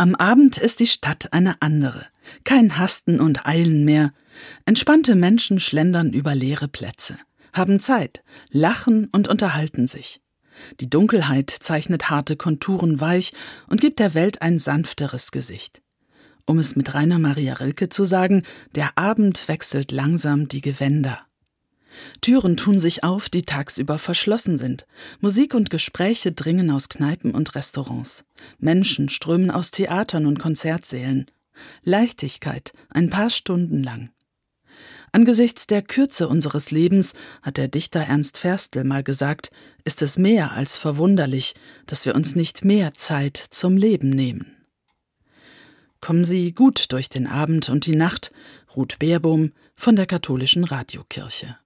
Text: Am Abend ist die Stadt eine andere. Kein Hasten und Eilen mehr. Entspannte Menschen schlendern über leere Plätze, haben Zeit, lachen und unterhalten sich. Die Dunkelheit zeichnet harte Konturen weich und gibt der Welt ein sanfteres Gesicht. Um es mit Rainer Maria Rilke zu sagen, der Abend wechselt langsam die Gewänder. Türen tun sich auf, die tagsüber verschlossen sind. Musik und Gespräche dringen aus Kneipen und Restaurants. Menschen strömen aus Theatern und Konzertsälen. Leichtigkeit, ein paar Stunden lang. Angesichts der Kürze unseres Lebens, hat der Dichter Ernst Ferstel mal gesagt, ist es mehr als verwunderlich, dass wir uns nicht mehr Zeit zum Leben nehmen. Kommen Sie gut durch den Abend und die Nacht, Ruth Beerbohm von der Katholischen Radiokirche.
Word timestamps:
Am 0.00 0.14
Abend 0.14 0.56
ist 0.56 0.80
die 0.80 0.86
Stadt 0.86 1.34
eine 1.34 1.60
andere. 1.60 2.06
Kein 2.44 2.78
Hasten 2.78 3.20
und 3.20 3.44
Eilen 3.44 3.84
mehr. 3.84 4.14
Entspannte 4.64 5.14
Menschen 5.14 5.60
schlendern 5.60 6.14
über 6.14 6.34
leere 6.34 6.68
Plätze, 6.68 7.18
haben 7.52 7.80
Zeit, 7.80 8.22
lachen 8.48 9.10
und 9.12 9.28
unterhalten 9.28 9.86
sich. 9.86 10.22
Die 10.80 10.88
Dunkelheit 10.88 11.50
zeichnet 11.50 12.08
harte 12.08 12.36
Konturen 12.36 12.98
weich 13.02 13.34
und 13.68 13.82
gibt 13.82 13.98
der 13.98 14.14
Welt 14.14 14.40
ein 14.40 14.58
sanfteres 14.58 15.32
Gesicht. 15.32 15.82
Um 16.46 16.58
es 16.58 16.76
mit 16.76 16.94
Rainer 16.94 17.18
Maria 17.18 17.52
Rilke 17.52 17.90
zu 17.90 18.06
sagen, 18.06 18.44
der 18.74 18.96
Abend 18.96 19.48
wechselt 19.48 19.92
langsam 19.92 20.48
die 20.48 20.62
Gewänder. 20.62 21.26
Türen 22.20 22.56
tun 22.56 22.78
sich 22.78 23.04
auf, 23.04 23.28
die 23.28 23.42
tagsüber 23.42 23.98
verschlossen 23.98 24.56
sind. 24.56 24.86
Musik 25.20 25.54
und 25.54 25.70
Gespräche 25.70 26.32
dringen 26.32 26.70
aus 26.70 26.88
Kneipen 26.88 27.32
und 27.32 27.54
Restaurants. 27.54 28.24
Menschen 28.58 29.08
strömen 29.08 29.50
aus 29.50 29.70
Theatern 29.70 30.26
und 30.26 30.38
Konzertsälen. 30.38 31.26
Leichtigkeit, 31.82 32.72
ein 32.88 33.10
paar 33.10 33.30
Stunden 33.30 33.82
lang. 33.82 34.10
Angesichts 35.12 35.66
der 35.66 35.82
Kürze 35.82 36.28
unseres 36.28 36.70
Lebens, 36.70 37.14
hat 37.42 37.58
der 37.58 37.68
Dichter 37.68 38.00
Ernst 38.00 38.38
Ferstel 38.38 38.84
mal 38.84 39.02
gesagt, 39.02 39.50
ist 39.84 40.02
es 40.02 40.18
mehr 40.18 40.52
als 40.52 40.76
verwunderlich, 40.76 41.54
dass 41.86 42.06
wir 42.06 42.14
uns 42.14 42.36
nicht 42.36 42.64
mehr 42.64 42.94
Zeit 42.94 43.36
zum 43.36 43.76
Leben 43.76 44.10
nehmen. 44.10 44.56
Kommen 46.00 46.24
Sie 46.24 46.52
gut 46.52 46.92
durch 46.92 47.08
den 47.08 47.26
Abend 47.26 47.68
und 47.68 47.86
die 47.86 47.96
Nacht, 47.96 48.32
Ruth 48.74 48.98
Beerbohm 48.98 49.52
von 49.74 49.96
der 49.96 50.06
Katholischen 50.06 50.64
Radiokirche. 50.64 51.58